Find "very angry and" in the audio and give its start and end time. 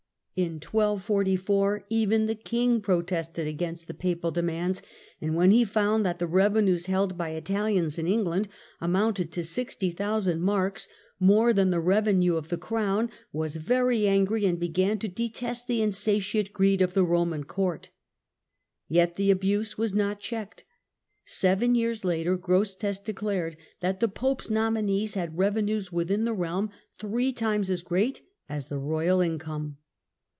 13.57-14.59